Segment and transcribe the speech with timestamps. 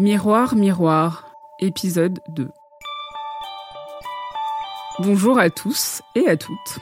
[0.00, 1.24] Miroir, miroir,
[1.58, 2.50] épisode 2.
[5.00, 6.78] Bonjour à tous et à toutes.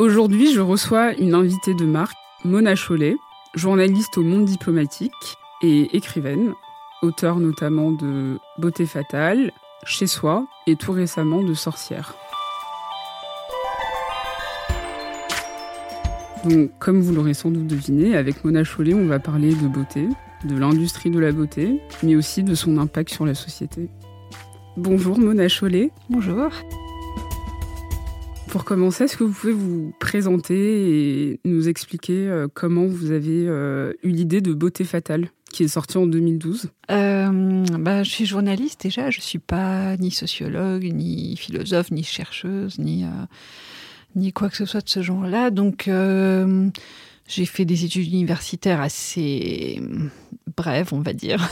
[0.00, 3.14] Aujourd'hui, je reçois une invitée de marque, Mona Chollet,
[3.54, 5.12] journaliste au monde diplomatique
[5.62, 6.54] et écrivaine,
[7.02, 9.52] auteure notamment de Beauté fatale,
[9.84, 12.16] Chez soi et tout récemment de Sorcière.
[16.44, 20.08] Donc, comme vous l'aurez sans doute deviné, avec Mona Chollet, on va parler de beauté,
[20.44, 23.88] de l'industrie de la beauté, mais aussi de son impact sur la société.
[24.76, 25.90] Bonjour Mona Chollet.
[26.10, 26.50] Bonjour.
[28.48, 33.46] Pour commencer, est-ce que vous pouvez vous présenter et nous expliquer euh, comment vous avez
[33.48, 38.24] euh, eu l'idée de Beauté fatale, qui est sortie en 2012 Euh, bah, je suis
[38.24, 43.08] journaliste déjà, je suis pas ni sociologue, ni philosophe, ni chercheuse, ni, euh,
[44.14, 45.50] ni quoi que ce soit de ce genre-là.
[45.50, 46.68] Donc, euh,
[47.28, 49.80] j'ai fait des études universitaires assez
[50.56, 51.48] brèves, on va dire.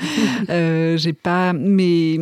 [0.50, 2.16] euh, j'ai pas, mais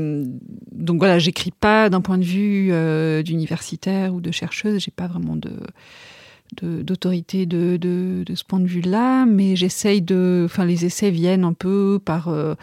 [0.72, 4.82] donc voilà, j'écris pas d'un point de vue euh, d'universitaire ou de chercheuse.
[4.82, 5.52] J'ai pas vraiment de
[6.60, 10.42] de- d'autorité de, de, de ce point de vue-là, mais j'essaye de.
[10.47, 12.28] Enfin, les essais viennent un peu par.
[12.28, 12.55] euh,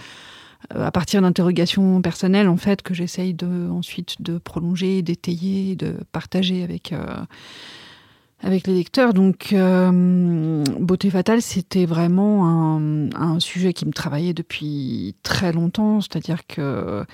[0.70, 6.64] à partir d'interrogations personnelles, en fait, que j'essaye de, ensuite de prolonger, d'étayer, de partager
[6.64, 7.04] avec, euh,
[8.44, 9.14] avec les lecteurs.
[9.14, 16.02] Donc, euh, Beauté fatale, c'était vraiment un, un sujet qui me travaillait depuis très longtemps,
[16.02, 17.06] c'est-à-dire que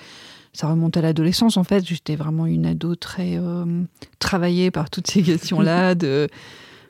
[0.52, 1.86] ça remonte à l'adolescence, en fait.
[1.86, 3.64] J'étais vraiment une ado très euh,
[4.18, 6.28] travaillée par toutes ces questions-là, de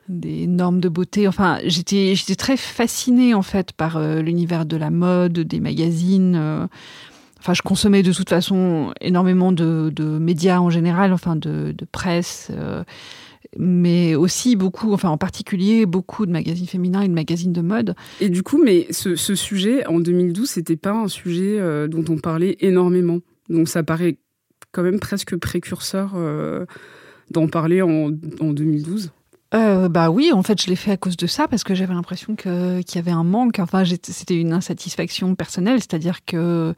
[0.09, 1.28] des normes de beauté.
[1.28, 6.69] Enfin, j'étais j'étais très fascinée en fait par euh, l'univers de la mode, des magazines.
[7.41, 11.84] Enfin, je consommais de toute façon énormément de, de médias en général, enfin de, de
[11.84, 12.50] presse,
[13.56, 17.94] mais aussi beaucoup, enfin en particulier beaucoup de magazines féminins et de magazines de mode.
[18.20, 22.04] Et du coup, mais ce, ce sujet, en 2012, c'était pas un sujet euh, dont
[22.08, 23.20] on parlait énormément.
[23.48, 24.19] Donc ça paraît
[24.72, 26.66] quand même presque précurseur euh,
[27.31, 28.10] d'en parler en,
[28.41, 29.12] en 2012.
[29.54, 31.94] Euh, bah oui, en fait, je l'ai fait à cause de ça parce que j'avais
[31.94, 33.58] l'impression que qu'il y avait un manque.
[33.60, 36.75] Enfin, c'était une insatisfaction personnelle, c'est-à-dire que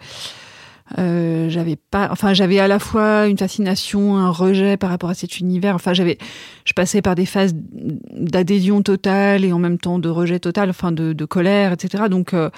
[0.99, 2.09] euh, j'avais pas.
[2.11, 5.75] Enfin, j'avais à la fois une fascination, un rejet par rapport à cet univers.
[5.75, 6.19] Enfin, j'avais,
[6.65, 10.93] je passais par des phases d'adhésion totale et en même temps de rejet total, enfin
[10.93, 12.05] de, colère, etc.
[12.11, 12.51] Donc euh,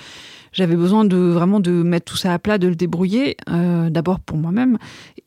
[0.52, 4.20] j'avais besoin de vraiment de mettre tout ça à plat, de le débrouiller, euh, d'abord
[4.20, 4.78] pour moi-même.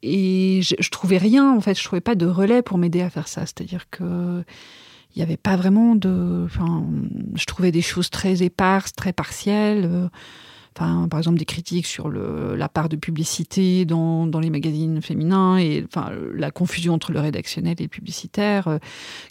[0.01, 3.09] Et je, je trouvais rien, en fait, je trouvais pas de relais pour m'aider à
[3.09, 3.41] faire ça.
[3.41, 4.43] C'est-à-dire que
[5.15, 6.43] il n'y avait pas vraiment de.
[6.45, 6.83] Enfin,
[7.35, 10.09] je trouvais des choses très éparses, très partielles.
[10.75, 15.85] Par exemple, des critiques sur la part de publicité dans, les magazines féminins et
[16.33, 18.77] la confusion entre le rédactionnel et le publicitaire, euh,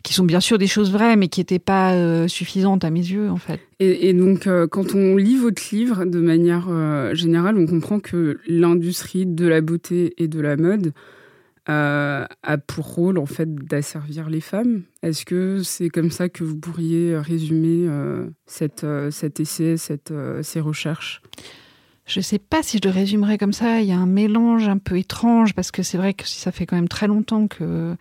[0.03, 3.01] qui sont bien sûr des choses vraies, mais qui n'étaient pas euh, suffisantes à mes
[3.01, 3.61] yeux, en fait.
[3.81, 6.69] Et, donc, euh, quand on lit votre livre, de manière
[7.15, 10.93] générale, on comprend que l'industrie de la beauté et de la mode
[11.67, 14.83] a pour rôle, en fait, d'asservir les femmes.
[15.03, 18.27] Est-ce que c'est comme ça que vous pourriez résumer euh,
[18.83, 19.77] euh, cet essai,
[20.11, 21.23] euh, ces recherches?
[22.07, 23.81] Je sais pas si je le résumerais comme ça.
[23.81, 26.67] Il y a un mélange un peu étrange parce que c'est vrai que ça fait
[26.67, 27.97] quand même très longtemps que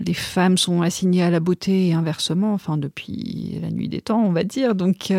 [0.00, 4.22] les femmes sont assignées à la beauté et inversement, enfin depuis la nuit des temps,
[4.24, 4.74] on va dire.
[4.74, 5.12] Donc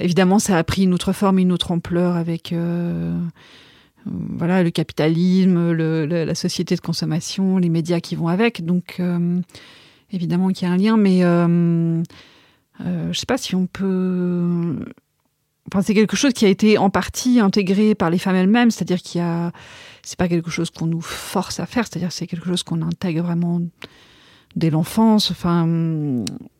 [0.00, 2.54] évidemment, ça a pris une autre forme, une autre ampleur avec
[4.06, 8.64] voilà le capitalisme, la société de consommation, les médias qui vont avec.
[8.64, 9.40] Donc euh,
[10.10, 12.02] évidemment qu'il y a un lien, mais euh,
[12.80, 14.76] euh, je sais pas si on peut
[15.70, 19.02] Enfin, c'est quelque chose qui a été en partie intégré par les femmes elles-mêmes, c'est-à-dire
[19.02, 19.52] qu'il y a,
[20.02, 23.22] c'est pas quelque chose qu'on nous force à faire, c'est-à-dire c'est quelque chose qu'on intègre
[23.22, 23.60] vraiment
[24.58, 25.30] dès l'enfance.
[25.30, 25.66] Enfin,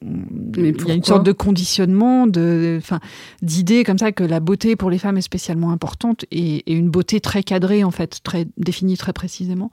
[0.03, 3.01] il y a une sorte de conditionnement, de, enfin,
[3.43, 6.89] d'idée comme ça que la beauté pour les femmes est spécialement importante et, et une
[6.89, 9.71] beauté très cadrée en fait, très définie très précisément,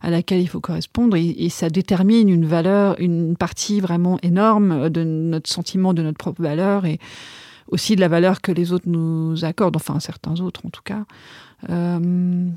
[0.00, 4.90] à laquelle il faut correspondre et, et ça détermine une valeur, une partie vraiment énorme
[4.90, 6.98] de notre sentiment de notre propre valeur et
[7.68, 11.04] aussi de la valeur que les autres nous accordent, enfin certains autres en tout cas.
[11.70, 12.48] Euh,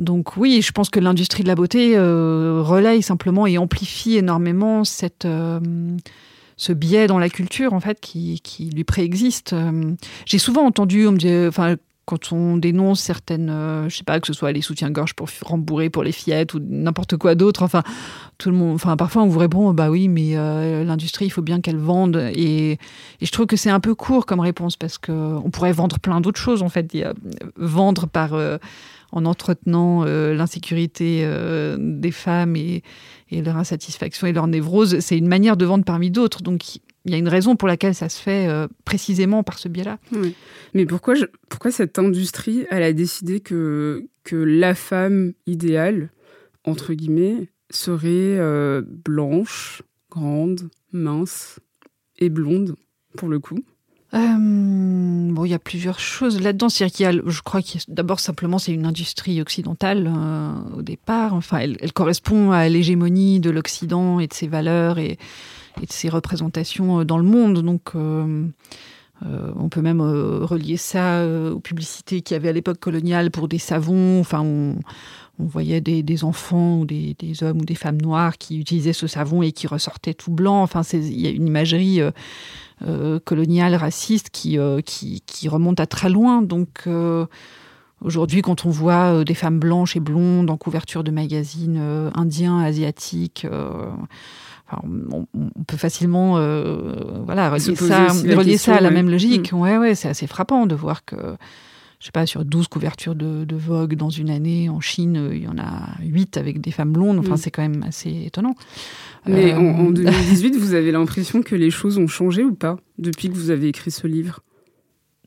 [0.00, 4.82] donc oui, je pense que l'industrie de la beauté euh, relaye simplement et amplifie énormément
[4.82, 5.60] cette, euh,
[6.56, 9.52] ce biais dans la culture en fait qui, qui lui préexiste.
[9.52, 9.92] Euh,
[10.24, 11.76] j'ai souvent entendu, on me dit, enfin
[12.10, 15.90] quand on dénonce certaines, euh, je sais pas, que ce soit les soutiens-gorge pour rembourrer
[15.90, 17.84] pour les fillettes ou n'importe quoi d'autre, enfin,
[18.36, 21.40] tout le monde, enfin, parfois on vous répond, bah oui, mais euh, l'industrie, il faut
[21.40, 22.16] bien qu'elle vende.
[22.34, 22.78] Et,
[23.22, 26.40] je trouve que c'est un peu court comme réponse parce qu'on pourrait vendre plein d'autres
[26.40, 26.90] choses, en fait.
[27.56, 28.58] vendre par, euh,
[29.12, 31.26] en entretenant l'insécurité
[31.78, 32.82] des femmes et,
[33.30, 36.42] leur insatisfaction et leur névrose, c'est une manière de vendre parmi d'autres.
[36.42, 39.68] Donc, il y a une raison pour laquelle ça se fait euh, précisément par ce
[39.68, 39.98] biais-là.
[40.74, 41.14] Mais pourquoi,
[41.70, 46.10] cette industrie, elle a décidé que, que la femme idéale,
[46.64, 51.58] entre guillemets, serait euh, blanche, grande, mince
[52.18, 52.76] et blonde,
[53.16, 53.60] pour le coup?
[54.12, 56.68] Euh, bon, il y a plusieurs choses là-dedans.
[56.68, 60.10] C'est-à-dire je crois que d'abord simplement c'est une industrie occidentale
[60.76, 61.34] au départ.
[61.34, 65.18] Enfin, elle, elle correspond à l'hégémonie de l'Occident et de ses valeurs et
[65.82, 67.62] et de ses représentations euh, dans le monde.
[67.62, 68.46] Donc, euh,
[69.26, 73.48] euh, on peut même relier ça aux publicités qu'il y avait à l'époque coloniale pour
[73.48, 74.18] des savons.
[74.18, 74.78] Enfin, on,
[75.46, 79.52] voyait des, enfants ou des, hommes ou des femmes noires qui utilisaient ce savon et
[79.52, 80.62] qui ressortaient tout blanc.
[80.62, 82.00] Enfin, il y a une imagerie
[83.24, 86.42] coloniale, raciste qui, qui, remonte à très loin.
[86.42, 86.88] Donc,
[88.00, 93.46] aujourd'hui, quand on voit des femmes blanches et blondes en couverture de magazines indiens, asiatiques,
[94.82, 95.26] on,
[95.66, 96.94] peut facilement euh,
[97.24, 99.52] voilà, relier ça, relier ça à la même logique.
[99.52, 99.60] Mm.
[99.60, 101.36] Ouais, ouais, c'est assez frappant de voir que,
[102.00, 105.48] je sais pas, sur 12 couvertures de, Vogue dans une année, en Chine, il y
[105.48, 107.18] en a 8 avec des femmes blondes.
[107.18, 107.36] Enfin, mm.
[107.36, 108.54] c'est quand même assez étonnant.
[109.26, 113.28] Mais en, 2018, euh, vous avez l'impression que les choses ont changé ou pas depuis
[113.28, 114.40] que vous avez écrit ce livre?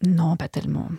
[0.03, 0.89] Non, pas tellement.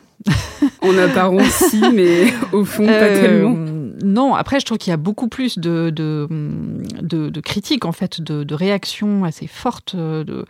[0.80, 4.94] en apparence, si, mais au fond, pas euh, tellement non, après, je trouve qu'il y
[4.94, 9.96] a beaucoup plus de, de, critiques, en fait, de, réactions assez fortes.
[9.96, 10.44] De,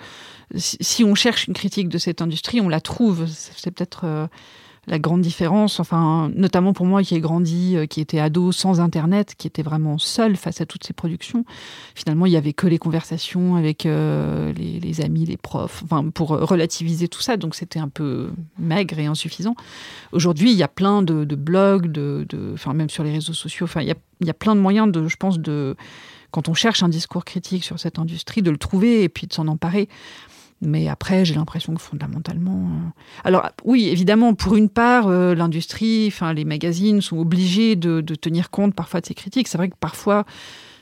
[0.56, 3.26] si on cherche une critique de cette industrie, on la trouve.
[3.26, 4.26] C'est peut-être euh,
[4.86, 8.81] la grande différence, enfin, notamment pour moi qui ai grandi, euh, qui était ado sans
[8.81, 11.44] Internet, qui était vraiment seul face à toutes ces productions.
[11.94, 16.28] Finalement, il y avait que les conversations avec euh, les, amis, les profs, enfin, pour
[16.28, 17.36] relativiser tout ça.
[17.36, 19.56] Donc, c'était un peu maigre et insuffisant.
[20.12, 23.64] Aujourd'hui, il y a plein de, blogs, de, enfin, même sur les réseaux sociaux.
[23.64, 25.76] Enfin, il y a, il y a plein de moyens de, je pense, de
[26.34, 29.32] quand on cherche un discours critique sur cette industrie, de le trouver et puis de
[29.32, 29.88] s'en emparer.
[30.64, 32.69] Mais après, j'ai l'impression que fondamentalement.
[32.69, 32.88] Euh,
[33.25, 38.50] alors, oui, évidemment, pour une part, euh, l'industrie, enfin, les magazines sont obligés de, tenir
[38.50, 39.49] compte parfois de ces critiques.
[39.49, 40.25] C'est vrai que parfois,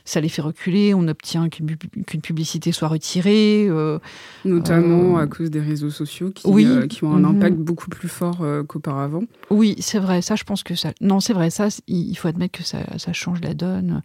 [0.05, 0.93] ça les fait reculer.
[0.93, 3.67] On obtient qu'une publicité soit retirée.
[3.69, 3.99] Euh,
[4.45, 6.43] Notamment à cause des réseaux sociaux qui,
[6.87, 7.25] qui ont un mhm.
[7.25, 9.23] impact beaucoup plus fort qu'auparavant.
[9.49, 10.21] Oui, c'est vrai.
[10.21, 10.93] Ça, je pense que ça.
[11.01, 11.49] Non, c'est vrai.
[11.49, 14.01] Ça, il faut admettre que ça, change la donne.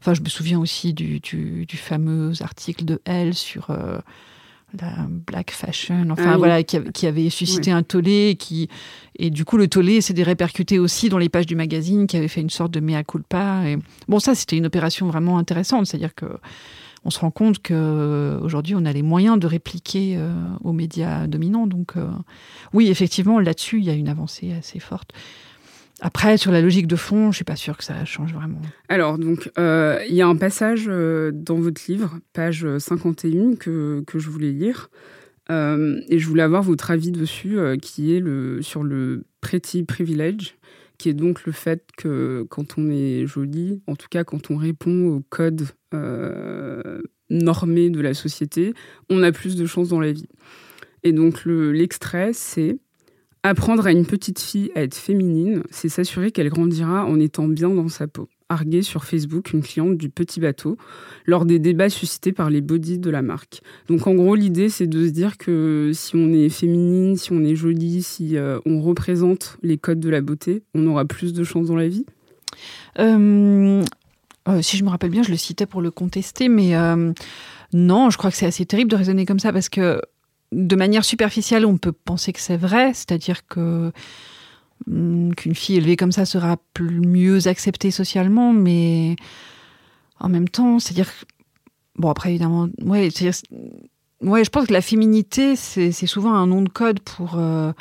[0.00, 3.70] Enfin, je me souviens aussi du, du, fameux article de Elle sur
[4.80, 8.68] la black fashion, enfin ah voilà, qui, avait suscité un tollé, qui
[9.18, 12.28] et du coup le tollé s'est répercuté aussi dans les pages du magazine, qui avait
[12.28, 13.62] fait une sorte de mea culpa.
[13.66, 13.78] Et
[14.08, 16.26] bon, ça c'était une opération vraiment intéressante, c'est-à-dire que
[17.04, 20.32] on se rend compte que aujourd'hui on a les moyens de répliquer euh,
[20.64, 21.68] aux médias dominants.
[21.68, 22.08] Donc euh,
[22.72, 25.12] oui, effectivement, là-dessus il y a une avancée assez forte.
[26.00, 28.60] Après, sur la logique de fond, je suis pas sûre que ça change vraiment.
[28.88, 34.04] Alors, donc, euh, il y a un passage euh, dans votre livre, page 51, que,
[34.06, 34.90] que je voulais lire.
[35.50, 40.56] Euh, et je voulais avoir votre avis dessus, qui est le, sur le pretty privilege,
[40.98, 44.56] qui est donc le fait que quand on est joli, en tout cas quand on
[44.56, 45.66] répond au code
[47.30, 48.74] normé de la société,
[49.08, 50.28] on a plus de chances dans la vie.
[51.04, 52.78] Et donc, l'extrait, c'est
[53.48, 57.68] Apprendre à une petite fille à être féminine, c'est s'assurer qu'elle grandira en étant bien
[57.68, 58.28] dans sa peau.
[58.48, 60.76] Arguer sur Facebook une cliente du petit bateau
[61.26, 63.60] lors des débats suscités par les bodies de la marque.
[63.86, 67.44] Donc en gros, l'idée, c'est de se dire que si on est féminine, si on
[67.44, 71.44] est jolie, si euh, on représente les codes de la beauté, on aura plus de
[71.44, 72.04] chances dans la vie
[72.98, 73.84] euh,
[74.48, 76.74] euh, Si je me rappelle bien, je le citais pour le contester, mais
[77.72, 80.00] non, je crois que c'est assez terrible de raisonner comme ça parce que
[80.52, 83.92] de manière superficielle, on peut penser que c'est vrai, c'est-à-dire que
[84.86, 89.16] hmm, qu'une fille élevée comme ça sera mieux acceptée socialement, mais
[90.20, 91.10] en même temps, c'est-à-dire
[91.96, 93.08] bon après évidemment, ouais,
[94.22, 97.72] ouais, je pense que la féminité c'est souvent un nom de code pour euh,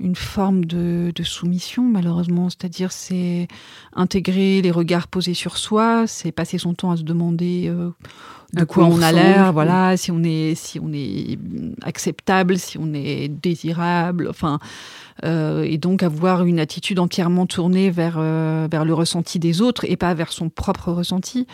[0.00, 2.48] une forme de, soumission, malheureusement.
[2.50, 3.48] C'est-à-dire, c'est
[3.94, 7.90] intégrer les regards posés sur soi, c'est passer son temps à se demander euh,
[8.54, 11.38] de quoi, on, a l'air, voilà, si on est, si on est
[11.82, 14.58] acceptable, si on est désirable, enfin,
[15.24, 19.84] euh, et donc avoir une attitude entièrement tournée vers euh, vers le ressenti des autres
[19.84, 21.46] et pas vers son propre ressenti.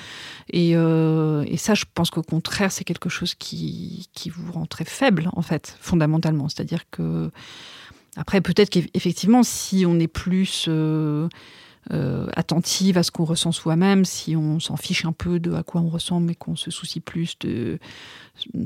[0.53, 4.85] Et, et ça, je pense qu'au contraire, c'est quelque chose qui qui vous rend très
[4.85, 6.49] faible, en fait, fondamentalement.
[6.49, 7.31] C'est-à-dire que
[8.17, 11.29] après, peut-être qu'effectivement, si on est plus euh,
[11.93, 15.63] euh, attentive à ce qu'on ressent soi-même, si on s'en fiche un peu de à
[15.63, 17.79] quoi on ressemble, mais qu'on se soucie plus de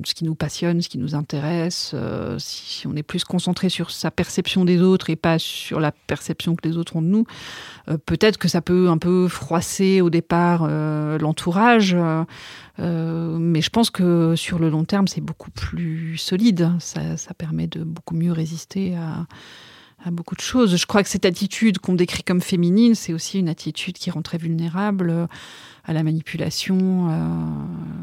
[0.04, 3.90] ce qui nous passionne, ce qui nous intéresse, euh, si on est plus concentré sur
[3.90, 7.26] sa perception des autres et pas sur la perception que les autres ont de nous,
[7.88, 10.68] euh, peut-être que ça peut un peu froisser au départ
[11.18, 11.96] l'entourage,
[12.78, 16.70] mais je pense que sur le long terme, c'est beaucoup plus solide.
[16.78, 19.26] Ça permet de beaucoup mieux résister à
[20.08, 20.76] à beaucoup de choses.
[20.76, 24.22] Je crois que cette attitude qu'on décrit comme féminine, c'est aussi une attitude qui rend
[24.22, 25.26] très vulnérable euh,
[25.84, 27.18] à la manipulation, euh,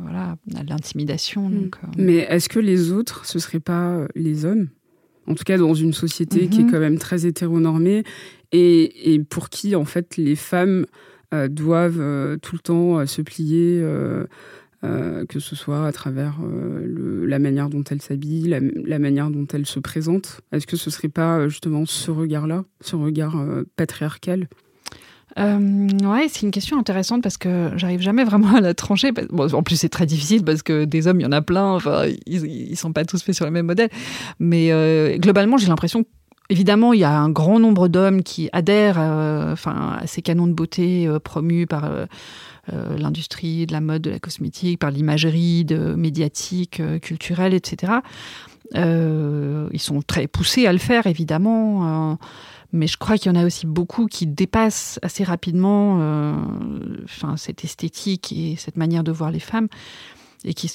[0.04, 1.50] voilà, à l'intimidation.
[1.50, 1.72] Mm.
[1.84, 1.88] Euh.
[1.98, 4.70] Mais est-ce que les autres, ce ne seraient pas les hommes?
[5.28, 6.72] En tout cas, dans une société qui est mm-hmm.
[6.72, 8.04] quand même très hétéronormée
[8.52, 10.86] et, et, pour qui, en fait, les femmes
[11.50, 13.84] doivent tout le temps se plier
[14.86, 19.48] euh, que ce soit à travers euh, la manière dont elle s'habille, la, manière dont
[19.54, 20.42] elle se présente.
[20.52, 23.36] Est-ce que ce serait pas euh, justement ce regard-là, ce regard
[23.76, 24.48] patriarcal?
[25.38, 29.12] Ouais, c'est une question intéressante parce que j'arrive jamais vraiment à la trancher.
[29.38, 31.74] en plus, c'est très difficile parce que des hommes, il y en a plein.
[31.74, 33.90] Enfin, ils, ne sont pas tous faits sur le même modèle.
[34.40, 36.06] Mais globalement, j'ai l'impression
[36.52, 40.54] Évidemment, il y a un grand nombre d'hommes qui adhèrent enfin, à ces canons de
[40.54, 41.90] beauté promus par
[42.74, 47.94] euh, l'industrie de la mode, de la cosmétique, par l'imagerie médiatique, euh, culturelle, etc.
[48.74, 52.18] Euh, ils sont très poussés à le faire, évidemment.
[52.74, 55.98] mais je crois qu'il y en a aussi beaucoup qui dépassent assez rapidement
[57.04, 59.68] enfin, cette esthétique et cette manière de voir les femmes
[60.44, 60.72] et qui,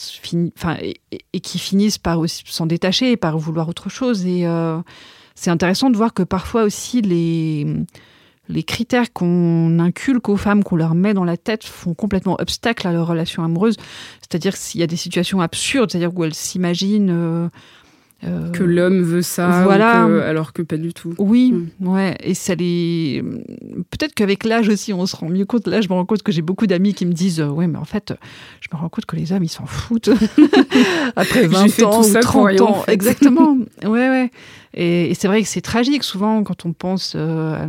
[0.57, 4.25] enfin, et, qui finissent par s'en détacher, par vouloir autre chose.
[4.25, 4.47] Et
[5.35, 7.67] c'est intéressant de voir que parfois aussi les,
[8.51, 12.87] les critères qu'on inculque aux femmes, qu'on leur met dans la tête, font complètement obstacle
[12.87, 13.77] à leur relation amoureuse.
[14.21, 17.11] C'est-à-dire s'il y a des situations absurdes, c'est-à-dire où elles s'imaginent...
[17.11, 17.49] Euh,
[18.23, 20.03] euh, que l'homme veut ça, voilà.
[20.03, 21.15] alors que pas du tout.
[21.17, 21.89] Oui, hmm.
[21.89, 23.25] ouais, et ça les.
[23.91, 25.67] Peut-être qu'avec l'âge aussi, on se rend mieux compte.
[25.67, 27.87] Là, je me rends compte que j'ai beaucoup d'amis qui me disent, ouais, mais en
[27.87, 28.13] fait,
[28.61, 30.11] je me rends compte que les hommes, ils s'en foutent
[31.17, 32.85] après 20 ans ou 30 ans.
[32.89, 33.57] Exactement.
[33.85, 34.31] ouais, ouais.
[34.75, 37.15] Et, c'est vrai que c'est tragique souvent quand on pense.
[37.17, 37.67] Euh,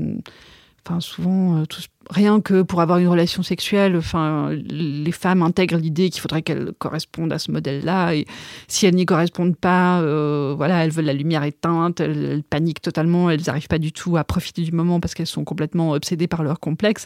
[0.84, 1.64] Enfin, souvent, euh,
[2.10, 6.72] rien que pour avoir une relation sexuelle, enfin, les femmes intègrent l'idée qu'il faudrait qu'elles
[6.80, 8.16] correspondent à ce modèle-là.
[8.16, 8.26] Et
[8.68, 13.30] si elles n'y correspondent pas, euh, voilà, elles veulent la lumière éteinte, elles, paniquent totalement,
[13.30, 16.42] elles n'arrivent pas du tout à profiter du moment parce qu'elles sont complètement obsédées par
[16.42, 17.06] leur complexe.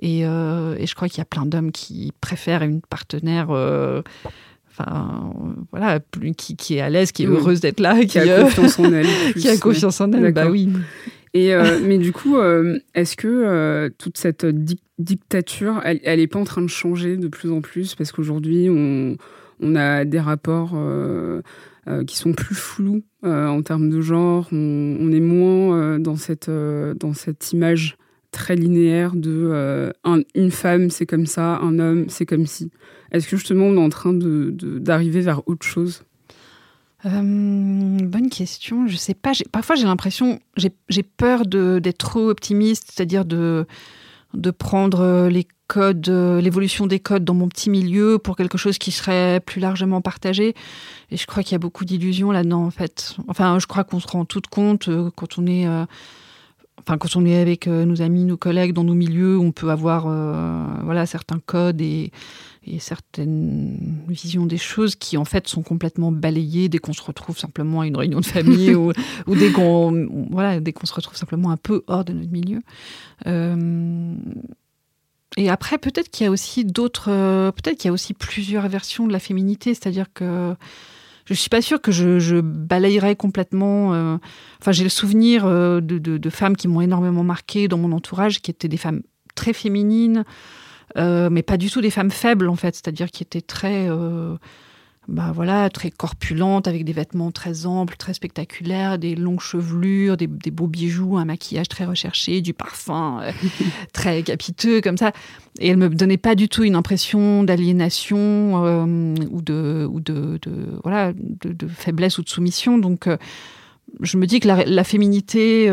[0.00, 3.50] Et, euh, et je crois qu'il y a plein d'hommes qui préfèrent une partenaire
[4.70, 5.34] enfin
[5.70, 6.00] voilà
[6.38, 8.90] qui, qui, est à l'aise qui est heureuse d'être là qui, qui, a confiance en
[8.90, 9.06] elle
[9.38, 10.32] qui a confiance en elle.
[10.32, 10.70] Bah oui
[11.36, 14.46] euh, mais du coup, euh, est-ce que euh, toute cette
[14.98, 17.94] dictature, elle, elle est pas en train de changer de plus en plus?
[17.94, 19.16] Parce qu'aujourd'hui, on,
[19.76, 20.76] a des rapports
[22.06, 24.48] qui sont plus flous en termes de genre.
[24.50, 27.96] On, est moins dans cette dans cette image
[28.32, 29.92] très linéaire de
[30.34, 32.70] une femme c'est comme ça, un homme c'est comme si.
[33.12, 36.04] Est-ce que justement on est en train d'arriver vers autre chose?
[37.10, 38.86] Bonne question.
[38.86, 39.32] Je sais pas.
[39.50, 43.66] Parfois, j'ai l'impression, j'ai peur d'être trop optimiste, c'est-à-dire de,
[44.58, 49.40] prendre les codes, l'évolution des codes dans mon petit milieu pour quelque chose qui serait
[49.40, 50.54] plus largement partagé.
[51.10, 53.16] Et je crois qu'il y a beaucoup d'illusions là-dedans, en fait.
[53.28, 55.66] Enfin, je crois qu'on se rend tout compte euh, quand on est.
[56.78, 59.70] Euh, enfin, quand on est avec nos amis, nos collègues dans nos milieux, on peut
[59.70, 60.04] avoir
[60.84, 62.12] voilà certains codes et
[62.64, 67.36] et certaines visions des choses qui en fait sont complètement balayées dès qu'on se retrouve
[67.36, 68.92] simplement à une réunion de famille ou,
[69.26, 72.60] dès qu'on voilà dès qu'on se retrouve simplement un peu hors de notre milieu.
[73.26, 74.14] Euh,
[75.36, 77.06] et après peut-être qu'il y a aussi d'autres
[77.50, 80.54] peut-être qu'il y a aussi plusieurs versions de la féminité, c'est-à-dire que
[81.26, 83.94] je suis pas sûre que je, balayerais complètement.
[83.94, 84.16] Euh,
[84.60, 88.50] enfin, j'ai le souvenir euh, de, femmes qui m'ont énormément marqué dans mon entourage, qui
[88.50, 89.02] étaient des femmes
[89.34, 90.24] très féminines,
[90.98, 93.88] euh, mais pas du tout des femmes faibles en fait, c'est-à-dire qui étaient très,
[95.12, 100.26] bah voilà, très corpulentes, avec des vêtements très amples, très spectaculaires, des longues chevelures, des,
[100.26, 103.30] beaux bijoux, un maquillage très recherché, du parfum euh,
[103.92, 105.12] très capiteux comme ça.
[105.60, 108.54] Et elle me donnait pas du tout une impression d'aliénation
[109.30, 110.40] ou de ou de,
[110.82, 112.78] voilà de, faiblesse ou de soumission.
[112.78, 113.06] Donc
[114.00, 115.68] je me dis que la, féminité,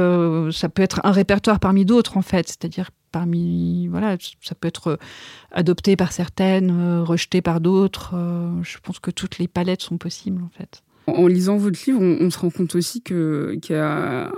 [0.51, 4.99] ça peut être un répertoire parmi d'autres en fait, c'est-à-dire parmi voilà, ça peut être
[5.51, 8.15] adopté par certaines, rejeté par d'autres.
[8.63, 10.83] je pense que toutes les palettes sont possibles en fait.
[11.15, 14.31] En lisant votre livre, on, se rend compte aussi qu'il y a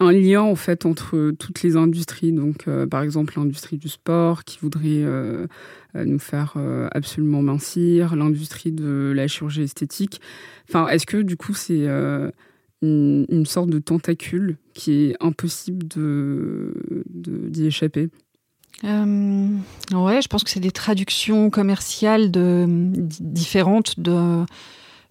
[0.00, 2.32] un, lien en fait entre toutes les industries.
[2.32, 5.46] Donc, euh, par exemple, l'industrie du sport qui voudrait euh,
[5.94, 6.56] euh, nous faire
[6.92, 10.20] absolument mincir, l'industrie de la chirurgie esthétique.
[10.68, 11.86] Enfin, est-ce que du coup, c'est
[12.82, 16.74] une, sorte de tentacule qui est impossible de
[17.08, 18.10] d'y échapper
[18.82, 24.44] ouais, je pense que c'est des traductions commerciales de, différentes de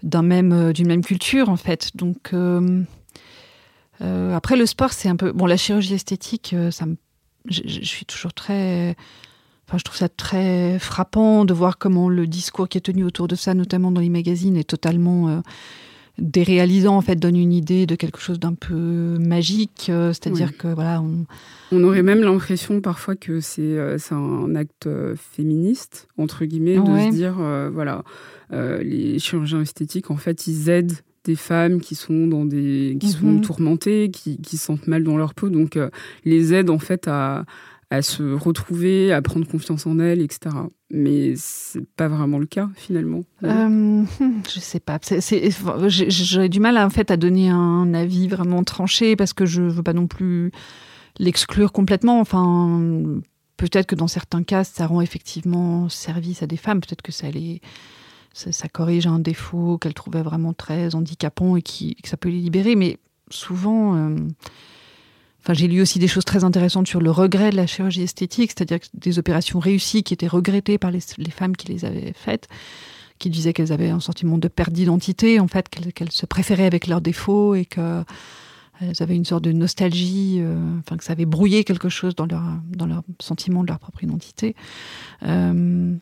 [0.04, 1.92] d'un même euh, d'une même culture en fait.
[1.96, 2.82] Donc euh,
[4.01, 6.86] euh, après le sport c'est un peu bon la chirurgie esthétique ça
[7.48, 8.96] je, suis toujours très
[9.68, 13.30] Enfin, je trouve ça très frappant de voir comment le discours qui est tenu autour
[13.30, 15.42] de ça, notamment dans les magazines, est totalement
[16.22, 16.96] déréalisant.
[16.96, 19.88] En fait, donne une idée de quelque chose d'un peu magique.
[19.88, 21.25] C'est-à-dire que voilà, on...
[21.72, 21.84] on...
[21.84, 23.78] aurait même l'impression parfois que c'est
[24.12, 27.36] un acte féministe entre guillemets de se dire
[27.74, 28.04] voilà
[28.54, 33.10] euh, les chirurgiens esthétiques, en fait, ils aident des femmes qui sont dans des qui
[33.10, 33.42] sont mhm.
[33.42, 35.90] tourmentées, qui, qui se sentent mal dans leur peau, donc euh,
[36.25, 37.46] les aident en fait à,
[37.92, 40.56] à se retrouver, à prendre confiance en elles, etc.
[40.90, 43.24] Mais c'est pas vraiment le cas finalement.
[43.44, 44.04] Euh,
[44.50, 44.98] je sais pas.
[45.90, 49.84] J'aurais du mal en fait à donner un avis vraiment tranché parce que je veux
[49.84, 50.52] pas non plus
[51.20, 52.22] l'exclure complètement.
[52.22, 52.82] Enfin,
[53.58, 56.80] peut-être que dans certains cas, ça rend effectivement service à des femmes.
[56.80, 57.62] Peut-être que ça les
[58.34, 62.40] ça, corrige un défaut qu'elle trouvait vraiment très handicapant et qui, que ça peut les
[62.40, 62.76] libérer.
[62.76, 62.98] Mais
[63.30, 64.16] souvent, euh,
[65.42, 68.52] enfin, j'ai lu aussi des choses très intéressantes sur le regret de la chirurgie esthétique,
[68.52, 72.48] c'est-à-dire des opérations réussies qui étaient regrettées par les, femmes qui les avaient faites,
[73.20, 76.88] qui disaient qu'elles avaient un sentiment de perte d'identité, en fait, qu'elles se préféraient avec
[76.88, 78.04] leurs défauts et que
[78.82, 82.26] elles avaient une sorte de nostalgie, euh, enfin que ça avait brouillé quelque chose dans
[82.26, 84.56] leur, dans leur sentiment de leur propre identité.
[85.24, 85.94] Euh,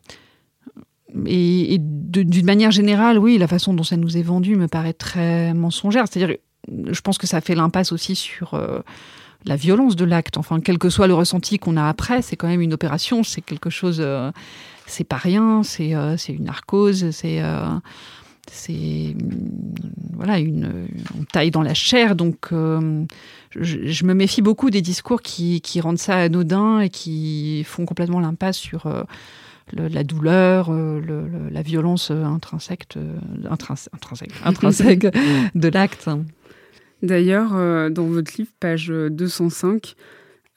[1.26, 5.52] et, d'une manière générale, oui, la façon dont ça nous est vendu me paraît très
[5.54, 6.06] mensongère.
[6.08, 6.36] C'est-à-dire,
[6.68, 8.80] je pense que ça fait l'impasse aussi sur euh,
[9.44, 10.36] la violence de l'acte.
[10.36, 13.40] Enfin, quel que soit le ressenti qu'on a après, c'est quand même une opération, c'est
[13.40, 14.30] quelque chose, euh,
[14.86, 17.42] c'est pas rien, c'est euh, une narcose, c'est
[18.52, 19.14] c'est
[20.14, 22.80] voilà une on taille dans la chair donc je,
[23.60, 28.18] je, me méfie beaucoup des discours qui, qui rendent ça anodin et qui font complètement
[28.18, 28.88] l'impasse sur
[29.72, 32.86] la douleur, euh, la violence intrinsèque,
[33.48, 35.06] intrinsèque, intrinsèque
[35.54, 36.10] de l'acte.
[37.02, 39.94] D'ailleurs, euh, dans votre livre, page 205,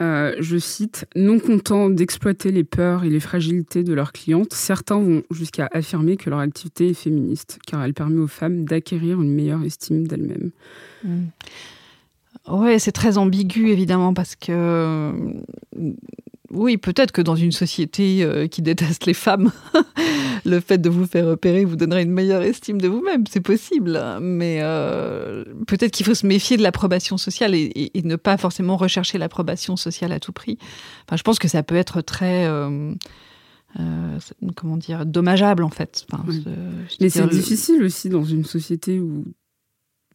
[0.02, 5.00] euh, je cite Non contents d'exploiter les peurs et les fragilités de leurs clientes, certains
[5.00, 9.34] vont jusqu'à affirmer que leur activité est féministe, car elle permet aux femmes d'acquérir une
[9.34, 10.52] meilleure estime d'elles-mêmes.
[11.04, 11.26] Mm.
[12.50, 15.14] Ouais, c'est très ambigu évidemment parce que
[16.54, 19.52] oui, peut-être que dans une société euh, qui déteste les femmes,
[20.46, 23.24] le fait de vous faire opérer vous donnerait une meilleure estime de vous-même.
[23.30, 24.00] C'est possible.
[24.22, 29.18] Mais euh, peut-être qu'il faut se méfier de l'approbation sociale et, ne pas forcément rechercher
[29.18, 30.58] l'approbation sociale à tout prix.
[31.08, 32.46] Enfin, je pense que ça peut être très.
[32.46, 32.94] Euh,
[34.56, 36.06] comment dire, dommageable en fait.
[37.02, 39.26] Mais c'est difficile aussi dans une société où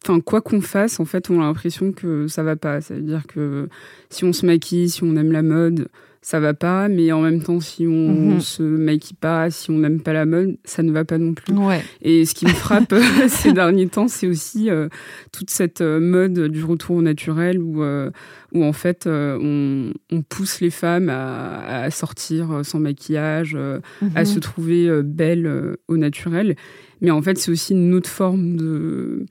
[0.03, 2.81] enfin quoi qu'on fasse, en fait, on a l'impression que ça va pas.
[2.81, 3.67] Ça veut dire que
[4.09, 5.89] si on se maquille, si on aime la mode,
[6.21, 8.41] ça va pas, mais en même temps, si on mhm.
[8.41, 11.53] se maquille pas, si on n'aime pas la mode, ça ne va pas non plus.
[12.01, 12.93] Et ce qui me frappe
[13.29, 14.89] ces derniers temps, c'est aussi euh,
[15.31, 18.11] toute cette euh, mode du retour au naturel où, euh,
[18.53, 19.91] où en fait, on,
[20.27, 24.25] pousse les femmes à, sortir sans maquillage, à mhm.
[24.25, 26.55] se trouver belles au naturel.
[27.01, 29.25] Mais en fait, c'est aussi une autre forme de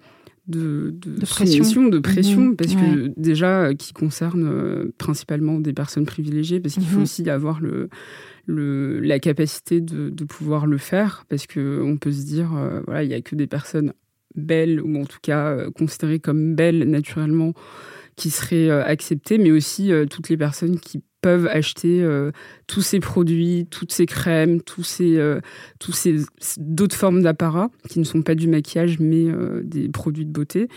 [0.49, 2.57] de, de, pression, de pression mhm.
[2.57, 7.03] parce que déjà euh, qui concerne euh, principalement des personnes privilégiées, parce qu'il faut mhm.
[7.03, 7.91] aussi avoir le,
[8.47, 12.81] le, la capacité de, de, pouvoir le faire, parce que on peut se dire, euh,
[12.87, 13.93] voilà, il y a que des personnes
[14.35, 17.53] belles ou en tout cas considérées comme belles naturellement
[18.17, 22.31] qui seraient acceptées, mais aussi toutes les personnes qui peuvent acheter euh,
[22.67, 25.41] tous ces produits, toutes ces crèmes, tous ces, euh,
[25.79, 26.21] tous ces
[26.59, 30.69] d'autres formes d'apparat qui ne sont pas du maquillage mais euh, des produits de beauté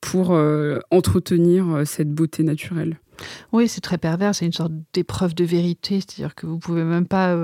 [0.00, 0.38] pour
[0.90, 2.98] entretenir cette beauté naturelle.
[3.52, 7.06] Oui, c'est très pervers, c'est une sorte d'épreuve de vérité, c'est-à-dire que vous pouvez même
[7.06, 7.34] pas,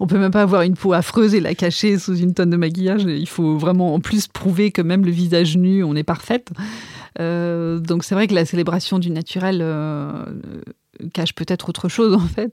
[0.00, 2.56] on peut même pas avoir une peau affreuse et la cacher sous une tonne de
[2.56, 3.04] maquillage.
[3.04, 6.50] Il faut vraiment en plus prouver que même le visage nu, on est parfaite.
[7.20, 9.62] donc c'est vrai que la célébration du naturel
[11.12, 12.52] cache peut-être autre chose en fait.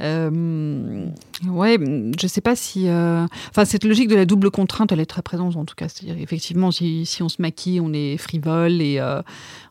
[0.00, 1.06] Euh,
[1.48, 1.78] ouais,
[2.20, 2.88] je sais pas si.
[2.88, 5.88] euh, Enfin, cette logique de la double contrainte, elle est très présente en tout cas.
[5.88, 9.22] C'est-à-dire, effectivement, si, si on se maquille, on est frivole et euh,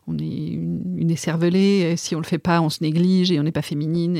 [0.06, 1.94] on est une, écervelée.
[1.96, 4.18] Si on le fait pas, on se néglige et on n'est pas féminine.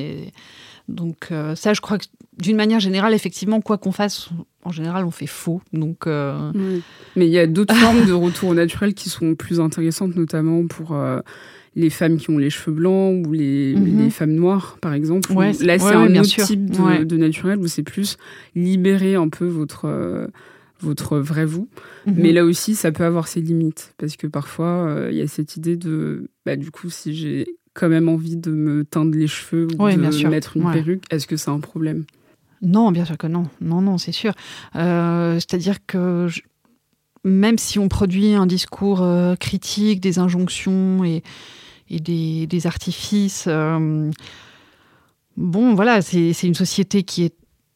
[0.88, 2.06] Donc, euh, ça, je crois que
[2.38, 4.30] d'une manière générale, effectivement, quoi qu'on fasse,
[4.64, 5.60] en général, on fait faux.
[5.72, 6.82] Donc, Oui.
[7.16, 10.96] Mais il y a d'autres formes de retour naturel qui sont plus intéressantes, notamment pour
[11.76, 13.98] les femmes qui ont les cheveux blancs ou les, Mhm.
[14.04, 15.32] les femmes noires, par exemple.
[15.32, 16.44] Ouais, là, c'est ouais, un bien autre sûr.
[16.44, 17.04] type de, Ouais.
[17.04, 18.16] de naturel où c'est plus
[18.54, 20.26] libérer un peu votre, euh,
[20.80, 21.68] votre vrai vous.
[22.06, 22.14] Mhm.
[22.16, 23.94] Mais là aussi, ça peut avoir ses limites.
[23.98, 27.46] Parce que parfois, euh, il y a cette idée de, bah, du coup, si j'ai
[27.74, 31.36] quand même envie de me teindre les cheveux ou de mettre une perruque, est-ce que
[31.36, 32.04] c'est un problème?
[32.62, 33.44] Non, bien sûr que non.
[33.60, 34.32] Non, non, c'est sûr.
[34.76, 36.40] Euh, C'est-à-dire que je-
[37.24, 41.22] même si on produit un discours euh, critique, des injonctions et,
[41.90, 44.10] des, artifices, euh,
[45.36, 47.34] bon, voilà, c'est une société qui est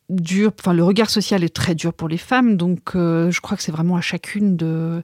[0.09, 0.53] dure.
[0.59, 3.63] Enfin, le regard social est très dur pour les femmes, donc euh, je crois que
[3.63, 5.03] c'est vraiment à chacune de,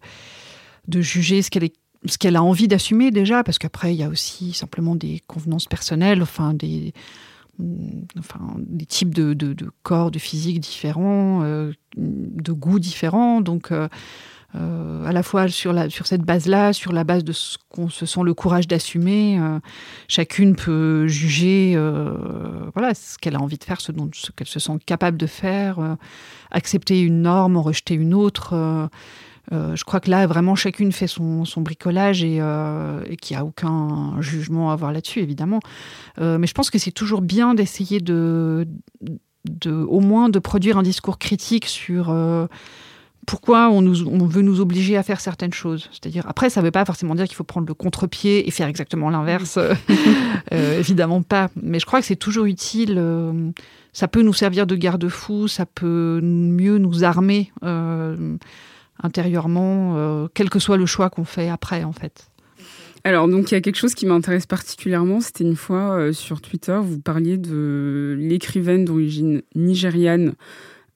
[0.89, 1.69] juger ce qu'elle
[2.07, 5.67] ce qu'elle a envie d'assumer déjà, parce qu'après, il y a aussi simplement des convenances
[5.67, 6.95] personnelles, enfin des,
[8.19, 13.41] enfin, des types de, corps, de physique différents, euh, de goûts différents.
[13.41, 13.89] Donc, euh,
[14.57, 15.73] euh, à la fois sur,
[16.05, 19.39] cette base-là, sur la base de ce qu'on se sent le courage d'assumer,
[20.09, 21.77] chacune peut juger
[22.75, 25.97] voilà, ce qu'elle a envie de faire, ce, ce qu'elle se sent capable de faire,
[26.51, 28.89] accepter une norme, en rejeter une autre.
[29.53, 33.37] Euh, je crois que là, vraiment, chacune fait son, son bricolage et, euh, et qu'il
[33.37, 35.61] n'y a aucun jugement à avoir là-dessus, évidemment.
[36.21, 38.67] Euh, mais je pense que c'est toujours bien d'essayer de,
[39.49, 42.47] de, au moins, de produire un discours critique sur euh,
[43.27, 45.89] pourquoi on, nous, on veut nous obliger à faire certaines choses.
[45.93, 48.69] C'est-à-dire, après, ça ne veut pas forcément dire qu'il faut prendre le contre-pied et faire
[48.69, 49.59] exactement l'inverse.
[50.53, 51.49] Euh, évidemment pas.
[51.63, 52.97] Mais je crois que c'est toujours utile.
[52.99, 53.51] euh,
[53.93, 57.53] ça peut nous servir de garde-fou, ça peut mieux nous armer.
[57.63, 58.37] euh,
[59.03, 62.31] intérieurement, euh, quel que soit le choix qu'on fait après, en fait.
[63.05, 65.21] Alors, donc, il y a quelque chose qui m'intéresse particulièrement.
[65.21, 70.35] C'était une fois euh, sur Twitter, vous parliez de l'écrivaine d'origine nigériane,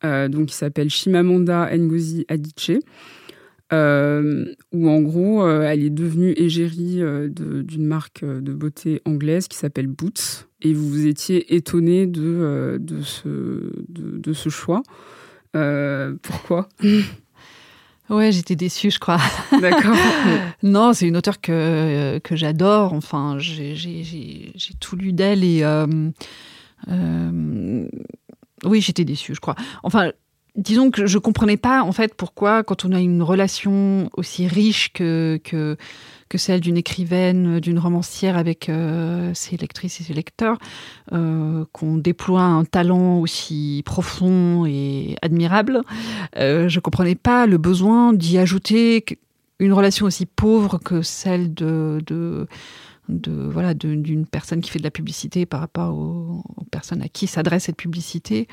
[0.05, 2.81] euh, donc qui s'appelle Chimamanda Ngozi Adichie,
[3.73, 10.47] où en gros, elle est devenue égérie d'une marque de beauté anglaise qui s'appelle Boots.
[10.63, 14.85] Et vous vous étiez étonné de, de, ce, de, ce choix.
[16.23, 16.69] Pourquoi?
[18.11, 19.19] Ouais, j'étais déçue, je crois.
[19.61, 19.97] D'accord.
[20.63, 22.93] non, c'est une auteure que, que j'adore.
[22.93, 25.63] Enfin, j'ai j'ai- j'ai- j'ai tout lu d'elle et.
[25.63, 25.87] euh,
[26.91, 27.89] euh,
[28.65, 29.55] oui, j'étais déçue, je crois.
[29.83, 30.11] Enfin.
[30.57, 34.93] Disons que je comprenais pas en fait pourquoi quand on a une relation aussi riche
[34.93, 35.77] que, que,
[36.37, 40.59] celle d'une écrivaine, d'une romancière avec euh, ses lectrices et ses lecteurs,
[41.13, 45.83] euh, qu'on déploie un talent aussi profond et admirable,
[46.37, 49.05] euh, je comprenais pas le besoin d'y ajouter
[49.61, 52.49] une relation aussi pauvre que celle de, de,
[53.09, 57.27] de voilà d'une personne qui fait de la publicité par rapport aux, personnes à qui
[57.27, 58.49] s'adresse cette publicité.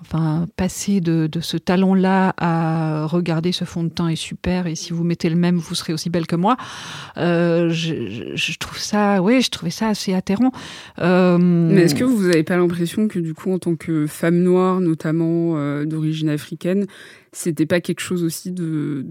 [0.00, 4.92] Enfin, passer de, ce talent-là à regarder ce fond de teint est super et si
[4.92, 6.56] vous mettez le même, vous serez aussi belle que moi.
[7.16, 10.52] Euh, je, trouve ça, oui, je trouvais ça assez atterrant.
[10.98, 14.38] Euh, Mais est-ce que vous n'avez pas l'impression que du coup, en tant que femme
[14.38, 16.86] noire, notamment euh, d'origine africaine,
[17.32, 19.06] c'était pas quelque chose aussi de,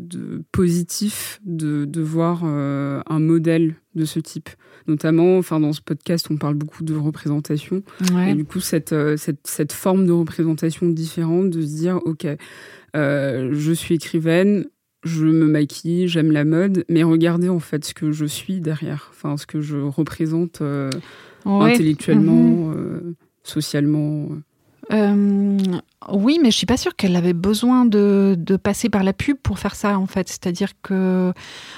[0.51, 4.49] positif de, voir un modèle de ce type
[4.87, 7.83] Notamment, enfin, dans ce podcast, on parle beaucoup de représentation.
[8.13, 8.31] Ouais.
[8.31, 12.25] Et du coup, cette, euh, cette, cette forme de représentation différente, de se dire, OK,
[12.95, 14.65] euh, je suis écrivaine,
[15.03, 19.07] je me maquille, j'aime la mode, mais regardez en fait ce que je suis derrière,
[19.11, 20.89] enfin, ce que je représente euh,
[21.45, 21.73] Ouais.
[21.73, 22.73] intellectuellement, Mhm.
[22.75, 22.99] euh,
[23.43, 24.29] socialement.
[24.91, 25.57] Euh.
[26.11, 29.59] Oui, mais je suis pas sûre qu'elle avait besoin de, passer par la pub pour
[29.59, 30.29] faire ça, en fait.
[30.29, 31.33] C'est-à-dire que,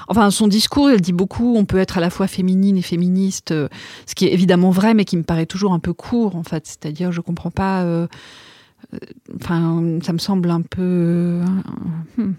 [0.08, 1.56] enfin, son discours, elle dit beaucoup.
[1.58, 3.67] On peut être à la fois féminine et féministe, euh,
[4.06, 6.67] ce qui est évidemment vrai, mais qui me paraît toujours un peu court, en fait.
[6.67, 7.82] C'est-à-dire, je comprends pas.
[7.84, 8.08] euh,
[9.36, 10.82] Enfin, ça me semble un peu.
[10.82, 11.45] euh,
[12.17, 12.34] hmm.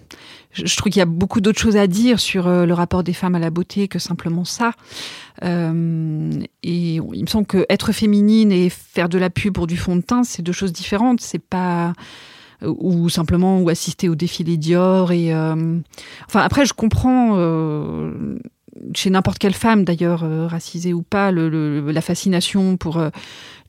[0.52, 3.14] Je, trouve qu'il y a beaucoup d'autres choses à dire sur euh, le rapport des
[3.14, 4.72] femmes à la beauté que simplement ça.
[5.42, 6.30] Euh,
[6.62, 9.96] et il me semble que être féminine et faire de la pub pour du fond
[9.96, 11.20] de teint, c'est deux choses différentes.
[11.20, 11.94] C'est pas
[12.64, 17.36] ou simplement ou assister au défilé Dior et enfin après je comprends
[18.94, 23.10] chez n'importe quelle femme d'ailleurs euh, racisée ou pas le, la fascination pour euh,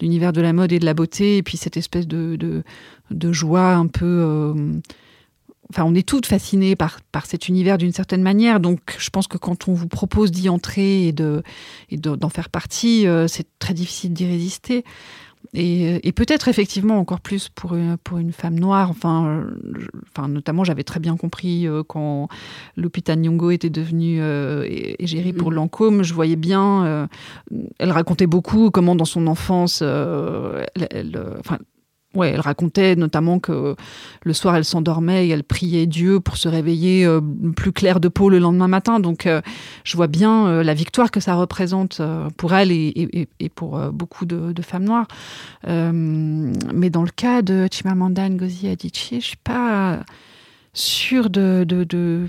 [0.02, 2.64] l'univers de la mode et de la beauté et puis cette espèce de,
[3.12, 4.54] de, joie un peu euh,
[5.70, 8.60] enfin, on est toutes fascinées par, par cet univers d'une certaine manière.
[8.60, 11.44] Donc, je pense que quand on vous propose d'y entrer et de
[11.90, 14.84] et d'en faire partie, c'est très difficile d'y résister.
[15.54, 18.90] Et, peut-être effectivement encore plus pour une, pour une femme noire.
[18.90, 19.46] Enfin,
[20.10, 22.28] enfin notamment, j'avais très bien compris euh, quand
[22.78, 24.66] Lupita Nyong'o était devenue euh,
[25.00, 25.56] égérie pour mm.
[25.56, 26.04] Lancôme.
[26.04, 26.86] Je voyais bien.
[26.86, 27.08] Euh,
[27.78, 31.58] elle racontait beaucoup comment dans son enfance, elle, enfin,
[32.16, 33.76] Ouais, elle racontait notamment que
[34.24, 37.22] le soir elle s'endormait et elle priait Dieu pour se réveiller euh,
[37.56, 39.00] plus clair de peau le lendemain matin.
[39.00, 39.42] Donc euh,
[39.84, 42.02] je vois bien euh, la victoire que ça représente
[42.38, 45.08] pour elle et, pour beaucoup de, femmes noires.
[45.66, 50.00] mais dans le cas de Chimamanda Ngozi Adichie, je suis pas
[50.74, 52.26] sûre de, de, de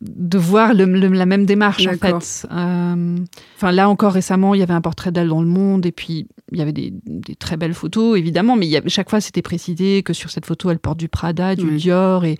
[0.00, 0.86] de voir la
[1.26, 2.46] même démarche en fait.
[2.50, 3.16] Euh,
[3.56, 6.26] enfin là encore récemment, il y avait un portrait d'elle dans le Monde et puis
[6.52, 6.92] il y avait des,
[7.38, 10.46] très belles photos évidemment, mais il y avait, chaque fois c'était précisé que sur cette
[10.46, 12.38] photo elle porte du Prada, du Dior et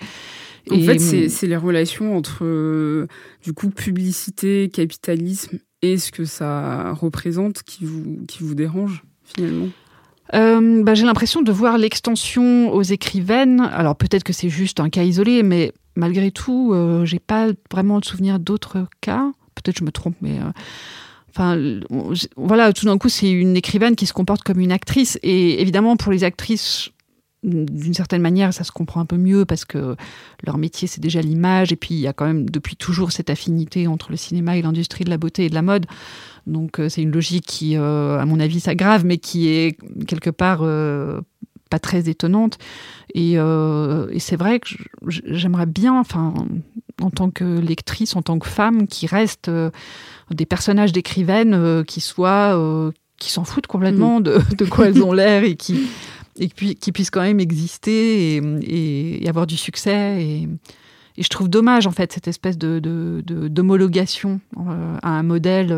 [0.70, 3.06] en fait, c'est les relations entre euh,
[3.42, 9.68] du coup publicité, capitalisme et ce que ça représente qui vous qui vous dérange finalement?
[10.34, 13.60] Euh, bah, j'ai l'impression de voir l'extension aux écrivaines.
[13.60, 17.98] Alors peut-être que c'est juste un cas isolé, mais malgré tout, euh, j'ai pas vraiment
[17.98, 19.30] de souvenir d'autres cas.
[19.54, 20.38] Peut-être je me trompe, mais
[21.38, 21.80] euh,
[22.36, 25.18] voilà, tout d'un coup, c'est une écrivaine qui se comporte comme une actrice.
[25.22, 26.90] Et évidemment, pour les actrices,
[27.42, 29.96] d'une certaine manière, ça se comprend un peu mieux parce que
[30.44, 31.72] leur métier, c'est déjà l'image.
[31.72, 34.62] Et puis, il y a quand même depuis toujours cette affinité entre le cinéma et
[34.62, 35.86] l'industrie de la beauté et de la mode.
[36.46, 40.62] Donc, euh, c'est une logique qui, à mon avis, s'aggrave, mais qui est quelque part
[41.68, 42.58] pas très étonnante.
[43.16, 44.68] Euh, et, c'est vrai que
[45.06, 46.34] j'aimerais bien, enfin,
[47.00, 49.70] en tant que lectrice, en tant que femme, qui reste euh,
[50.30, 54.24] des personnages d'écrivaines euh, qui soient, qui s'en foutent complètement mm.
[54.56, 55.86] de, quoi elles ont l'air et qui
[56.40, 60.22] et qui puissent quand même exister et, avoir du succès.
[60.22, 60.48] Et,
[61.20, 62.78] je trouve dommage, en fait, cette espèce de,
[63.24, 64.38] d'homologation
[65.02, 65.76] à un modèle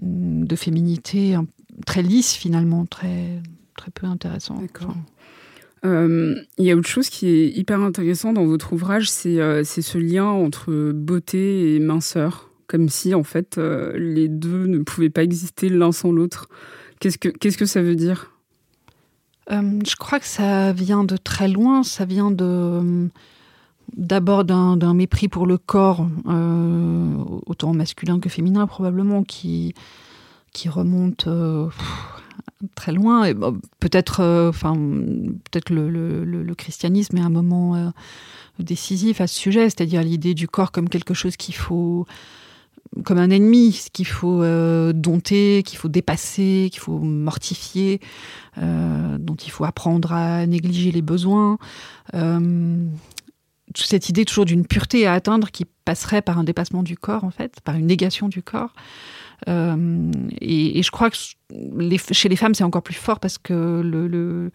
[0.00, 1.36] de féminité
[1.84, 3.42] très lisse, finalement, très,
[3.78, 4.60] très peu intéressant.
[4.60, 4.94] D'accord.
[5.84, 9.62] Euh, il y a autre chose qui est hyper intéressant dans votre ouvrage, c'est euh,
[9.64, 15.10] ce lien entre beauté et minceur, comme si en fait euh, les deux ne pouvaient
[15.10, 16.48] pas exister l'un sans l'autre.
[16.98, 18.32] Qu'est-ce que qu'est-ce que ça veut dire?
[19.50, 21.82] Je crois que ça vient de très loin.
[21.82, 23.08] Ça vient de
[23.96, 26.06] d'abord d'un mépris pour le corps,
[27.46, 29.74] autant masculin que féminin probablement, qui
[30.52, 31.28] qui remonte
[32.74, 33.24] très loin.
[33.24, 33.34] Et
[33.80, 35.90] peut-être, euh, peut-être le,
[36.24, 37.90] le, christianisme est un moment euh,
[38.58, 42.06] décisif à ce sujet, c'est-à-dire l'idée du corps comme quelque chose qu'il faut,
[43.04, 48.00] comme un ennemi, qu'il faut euh, dompter, qu'il faut dépasser, qu'il faut mortifier,
[48.56, 51.58] dont il faut apprendre à négliger les besoins.
[53.74, 57.30] cette idée toujours d'une pureté à atteindre qui passerait par un dépassement du corps, en
[57.30, 58.72] fait, par une négation du corps.
[59.46, 61.16] Euh, et, je crois que
[62.12, 64.50] chez les femmes, c'est encore plus fort parce que le,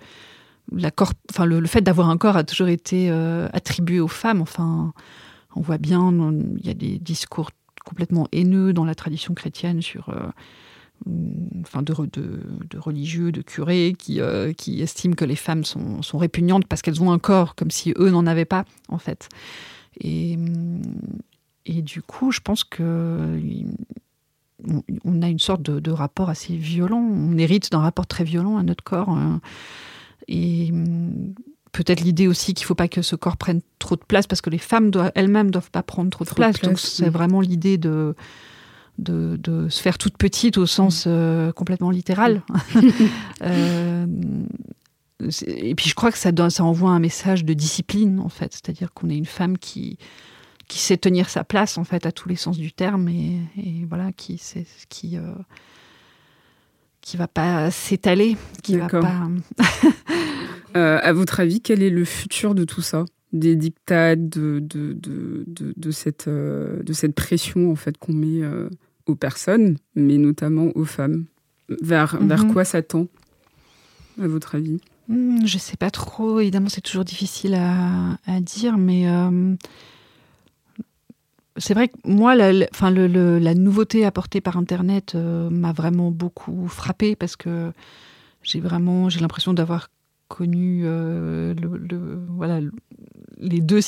[1.32, 4.42] enfin, le, fait d'avoir un corps a toujours été euh, attribué aux femmes.
[4.42, 4.94] Enfin,
[5.56, 6.12] on voit bien,
[6.58, 7.52] il y a des discours
[7.86, 11.12] complètement haineux dans la tradition chrétienne sur, euh,
[11.62, 11.94] enfin, de,
[12.78, 14.20] religieux, de curés qui,
[14.58, 17.94] qui estiment que les femmes sont, sont répugnantes parce qu'elles ont un corps comme si
[17.98, 19.30] eux n'en avaient pas, en fait.
[20.00, 20.38] Et,
[21.66, 23.40] et du coup, je pense que
[25.04, 27.00] on a une sorte de, rapport assez violent.
[27.00, 29.10] On hérite d'un rapport très violent à notre corps.
[29.10, 29.42] Hein.
[30.28, 31.34] et hum,
[31.72, 34.42] peut-être l'idée aussi qu'il ne faut pas que ce corps prenne trop de place, parce
[34.42, 36.62] que les femmes elles-mêmes ne doivent pas prendre trop de place.
[36.62, 38.16] Donc c'est vraiment l'idée de,
[39.00, 42.42] de, se faire toute petite au sens euh, complètement littéral.
[43.42, 44.06] Euh,
[45.48, 48.54] et puis je crois que ça, ça envoie un message de discipline, en fait.
[48.54, 49.98] C'est-à-dire qu'on est une femme qui
[50.74, 53.38] qui sait tenir sa place en fait à tous les sens du terme et,
[53.88, 55.22] voilà qui c'est qui euh,
[57.00, 59.30] qui va pas s'étaler, qui va pas.
[60.76, 63.06] euh, à votre avis, quel est le futur de tout ça?
[63.34, 68.42] Des dictats, de, de, de, de, cette, euh, de cette pression en fait qu'on met
[68.42, 68.70] euh,
[69.06, 71.26] aux personnes, mais notamment aux femmes?
[71.82, 72.54] Vers, vers mhm.
[72.54, 73.08] quoi ça tend,
[74.22, 74.80] à votre avis?
[75.10, 76.40] Hmm, Je sais pas trop.
[76.40, 79.08] Évidemment, c'est toujours difficile à, à dire, mais
[81.58, 87.16] c'est vrai que moi, la, la nouveauté apportée par Internet euh, m'a vraiment beaucoup frappée
[87.16, 87.72] parce que
[88.42, 89.90] j'ai vraiment, j'ai l'impression d'avoir
[90.30, 91.54] connu euh,
[93.38, 93.82] les deux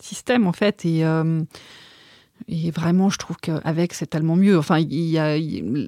[0.00, 1.42] systèmes en fait et, euh,
[2.48, 4.58] Et vraiment, je trouve qu'avec, c'est tellement mieux.
[4.58, 5.38] Enfin, il y a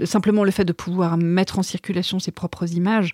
[0.07, 3.13] simplement le fait de pouvoir mettre en circulation ses propres images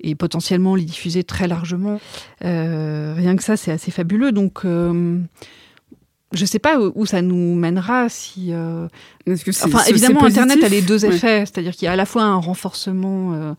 [0.00, 2.00] et potentiellement les diffuser très largement.
[2.40, 4.30] Rien que ça, c'est assez fabuleux.
[4.30, 4.64] Donc,
[6.32, 8.08] je sais pas où, ça nous mènera.
[8.08, 8.88] Si, euh,
[9.26, 12.36] enfin, évidemment, Internet a les deux effets, c'est-à-dire qu'il y a à la fois un
[12.36, 13.56] renforcement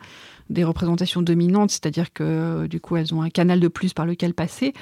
[0.49, 4.34] des représentations dominantes, c'est-à-dire que du coup elles ont un canal de plus par lequel
[4.34, 4.73] passer.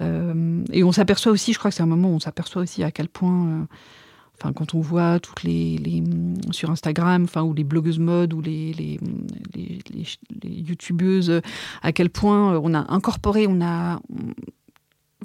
[0.00, 2.90] et on s'aperçoit aussi, je crois que c'est un moment où on s'aperçoit aussi à
[2.90, 3.66] quel point
[4.40, 6.02] Enfin, quand on voit toutes les, les,
[6.50, 8.98] sur Instagram, enfin, ou les blogueuses mode ou les, les,
[9.54, 11.42] les, youtubeuses,
[11.82, 14.00] à quel point on a incorporé, on a,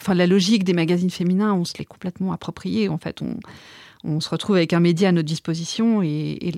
[0.01, 2.89] enfin, la logique des magazines féminins, on se l'est complètement approprié.
[2.89, 6.53] En fait, on, se retrouve avec un média à notre disposition et,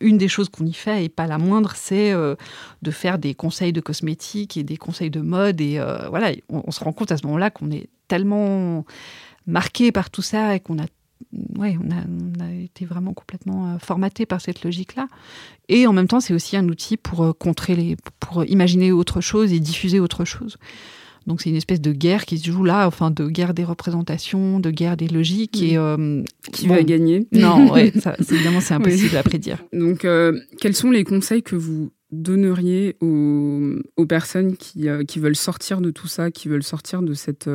[0.00, 2.34] une des choses qu'on y fait, et pas la moindre, c'est euh,
[2.82, 5.62] de faire des conseils de cosmétiques et des conseils de mode.
[5.62, 8.84] Et euh, voilà, on, se rend compte à ce moment-là qu'on est tellement
[9.46, 10.84] marqué par tout ça et qu'on a
[11.56, 11.90] ouais, on
[12.42, 15.08] a, été vraiment complètement euh, formaté par cette logique-là.
[15.70, 19.50] Et en même temps, c'est aussi un outil pour contrer les, pour imaginer autre chose
[19.50, 20.58] et diffuser autre chose.
[21.26, 24.60] Donc c'est une espèce de guerre qui se joue là, enfin de guerre des représentations,
[24.60, 27.26] de guerre des logiques et euh, qui va gagner.
[27.32, 29.64] Non, ouais, ça, évidemment c'est impossible à prédire.
[29.72, 30.06] Donc
[30.60, 35.90] quels sont les conseils que vous donneriez aux, aux personnes qui, qui, veulent sortir de
[35.90, 37.48] tout ça, qui veulent sortir de cette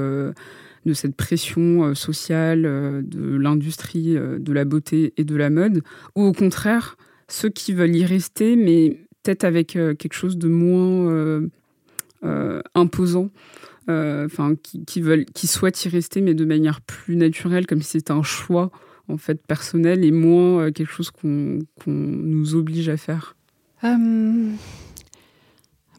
[0.85, 5.49] de cette pression euh, sociale euh, de l'industrie euh, de la beauté et de la
[5.49, 5.81] mode,
[6.15, 6.97] ou au contraire,
[7.27, 11.41] ceux qui veulent y rester, mais peut-être avec quelque chose de moins
[12.73, 13.29] imposant,
[13.87, 18.11] enfin qui, veulent, qui souhaitent y rester, mais de manière plus naturelle, comme si c'était
[18.11, 18.71] un choix
[19.07, 23.35] en fait personnel et moins quelque chose qu'on nous oblige à faire.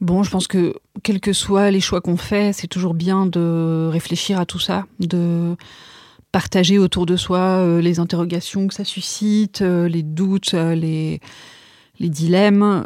[0.00, 3.88] Bon, je pense que quels que soient les choix qu'on fait, c'est toujours bien de
[3.90, 5.56] réfléchir à tout ça, de
[6.32, 11.20] partager autour de soi euh, les interrogations que ça suscite, euh, les doutes, euh, les,
[11.98, 12.84] les dilemmes.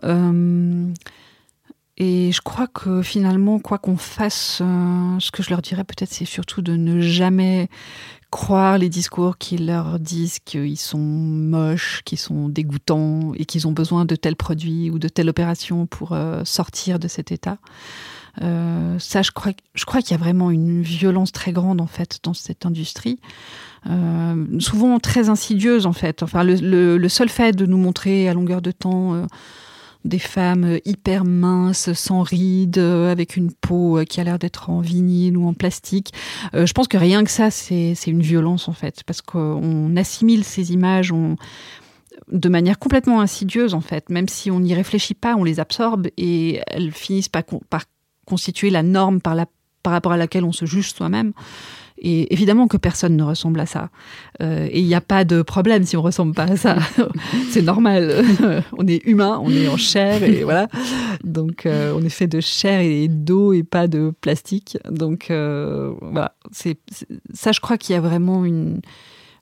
[2.02, 6.24] Et je crois que finalement, quoi qu'on fasse, ce que je leur dirais peut-être, c'est
[6.24, 7.68] surtout de ne jamais
[8.30, 13.72] croire les discours qui leur disent qu'ils sont moches, qu'ils sont dégoûtants et qu'ils ont
[13.72, 17.58] besoin de tel produit ou de telle opération pour euh, sortir de cet état.
[18.40, 21.86] Euh, ça, je crois, je crois qu'il y a vraiment une violence très grande en
[21.86, 23.18] fait dans cette industrie,
[23.90, 26.22] euh, souvent très insidieuse en fait.
[26.22, 29.26] Enfin, le, seul fait de nous montrer à longueur de temps
[30.04, 34.70] des femmes hyper minces, sans rides, euh, avec une peau euh, qui a l'air d'être
[34.70, 36.12] en vinyle ou en plastique.
[36.54, 40.44] Euh, je pense que rien que ça, c'est une violence en fait, parce qu'on assimile
[40.44, 41.12] ces images
[42.30, 46.08] de manière complètement insidieuse en fait, même si on n'y réfléchit pas, on les absorbe
[46.16, 47.84] et elles finissent par, par
[48.24, 49.46] constituer la norme par, la,
[49.82, 51.32] par rapport à laquelle on se juge soi-même.
[52.00, 53.90] Et évidemment que personne ne ressemble à ça.
[54.42, 56.78] Euh, et il n'y a pas de problème si on ressemble pas à ça.
[57.50, 58.24] c'est normal.
[58.78, 60.68] on est humain, on est en chair et voilà.
[61.24, 64.78] Donc euh, on est fait de chair et d'eau et pas de plastique.
[64.90, 66.34] Donc euh, voilà.
[66.52, 66.78] C'est,
[67.34, 68.80] ça, je crois qu'il y a vraiment une.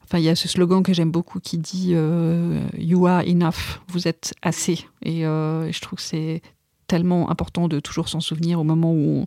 [0.04, 1.94] Enfin, il y a ce slogan que j'aime beaucoup qui dit
[2.78, 3.80] You are enough.
[3.88, 4.80] Vous êtes assez.
[5.04, 6.42] Et je trouve que c'est
[6.88, 9.24] tellement important de toujours s'en souvenir au moment où on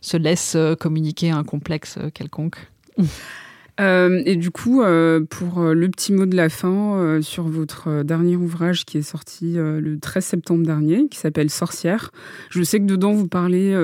[0.00, 2.56] se laisse euh, communiquer un complexe euh, quelconque.
[3.78, 4.82] Euh, et du coup,
[5.30, 9.98] pour le petit mot de la fin sur votre dernier ouvrage qui est sorti le
[9.98, 12.10] 13 septembre dernier, qui s'appelle Sorcière,
[12.50, 13.74] je sais que dedans vous parlez,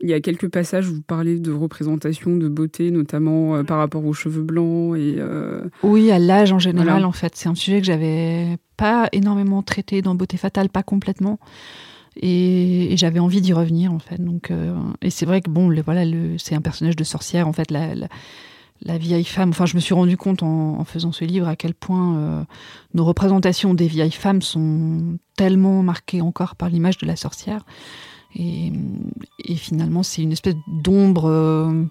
[0.00, 4.06] il y a quelques passages où vous parlez de représentation de beauté, notamment par rapport
[4.06, 5.18] aux cheveux blancs et.
[5.82, 7.36] Oui, à l'âge en général, en fait.
[7.36, 11.38] C'est un sujet que j'avais pas énormément traité dans Beauté fatale, pas complètement.
[12.20, 14.22] Et, j'avais envie d'y revenir en fait.
[14.22, 16.02] Donc, euh, et c'est vrai que bon, le, voilà,
[16.38, 17.70] c'est un personnage de sorcière en fait.
[17.70, 17.94] La,
[18.82, 19.50] la, vieille femme.
[19.50, 22.44] Enfin, je me suis rendu compte en, faisant ce livre à quel point euh,
[22.94, 27.64] nos représentations des vieilles femmes sont tellement marquées encore par l'image de la sorcière.
[28.34, 28.72] Et,
[29.44, 31.26] et finalement, c'est une espèce d'ombre.
[31.26, 31.84] Euh,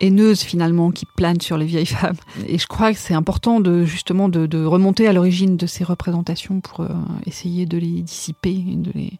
[0.00, 2.16] haineuse finalement qui plane sur les vieilles femmes.
[2.46, 6.60] Et je crois que c'est important de justement de, remonter à l'origine de ces représentations
[6.60, 6.88] pour euh,
[7.26, 9.12] essayer de les dissiper et de les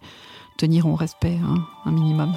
[0.56, 2.34] tenir en respect hein, un minimum.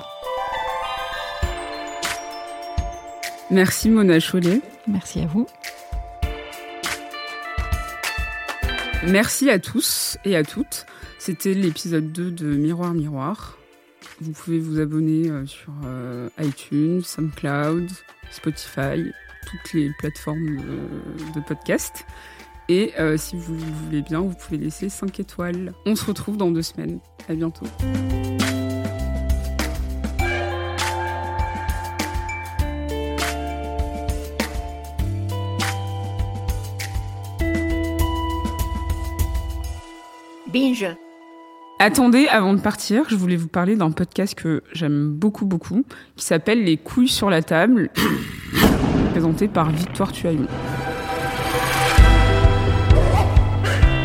[3.52, 4.62] Merci Mona Chollet.
[4.88, 5.48] Merci à vous.
[9.08, 10.86] Merci à tous et à toutes.
[11.20, 13.58] C'était l'épisode 2 de Miroir Miroir.
[14.22, 17.90] Vous pouvez vous abonner euh, sur euh, iTunes, SoundCloud,
[18.34, 19.12] Spotify,
[19.46, 22.06] toutes les plateformes euh, de podcast.
[22.70, 25.74] Et euh, si vous voulez bien, vous pouvez laisser 5 étoiles.
[25.86, 27.00] On se retrouve dans deux semaines.
[27.28, 27.66] À bientôt.
[40.48, 40.96] Binge.
[41.86, 45.84] Attendez, avant de partir, je voulais vous parler d'un podcast que j'aime beaucoup, beaucoup,
[46.16, 47.90] qui s'appelle Les couilles sur la table,
[49.12, 50.48] présenté par Victoire Tuaillon.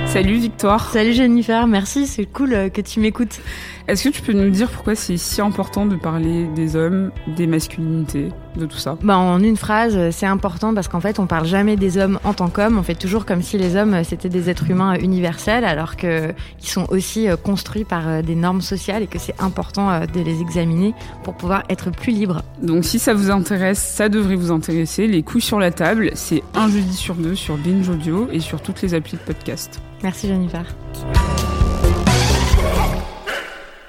[0.06, 0.90] Salut Victoire.
[0.90, 3.38] Salut Jennifer, merci, c'est cool euh, que tu m'écoutes.
[3.86, 7.46] Est-ce que tu peux nous dire pourquoi c'est si important de parler des hommes, des
[7.46, 11.46] masculinités, de tout ça bah, En une phrase, c'est important parce qu'en fait, on parle
[11.46, 12.78] jamais des hommes en tant qu'hommes.
[12.78, 16.86] On fait toujours comme si les hommes, c'était des êtres humains universels, alors qu'ils sont
[16.90, 20.40] aussi euh, construits par euh, des normes sociales et que c'est important euh, de les
[20.40, 22.42] examiner pour pouvoir être plus libres.
[22.62, 25.06] Donc si ça vous intéresse, ça devrait vous intéresser.
[25.06, 28.60] Les couilles sur la table, c'est un jeudi sur deux sur Binge Audio et sur
[28.60, 29.80] toutes les applis de podcast.
[30.02, 30.64] Merci Jennifer.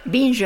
[0.06, 0.46] Binge.